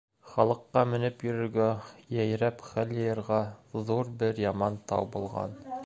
[0.29, 1.67] Халыҡҡа менеп йөрөргә,
[2.17, 3.41] йәйрәп хәл йыйырға
[3.93, 5.59] ҙур бер яман тау булған.